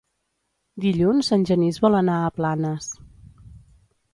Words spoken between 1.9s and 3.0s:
anar a Planes.